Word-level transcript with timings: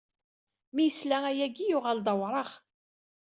Mi 0.75 0.83
yesla 0.85 1.17
ayagi 1.29 1.65
yuɣal 1.69 1.99
d 2.05 2.07
awraɣ. 2.13 2.49